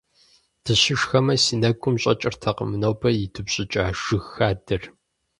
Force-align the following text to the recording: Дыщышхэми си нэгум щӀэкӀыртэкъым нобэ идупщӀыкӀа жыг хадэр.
Дыщышхэми 0.63 1.35
си 1.43 1.55
нэгум 1.61 1.95
щӀэкӀыртэкъым 2.01 2.71
нобэ 2.81 3.09
идупщӀыкӀа 3.23 3.83
жыг 4.01 4.23
хадэр. 4.33 4.81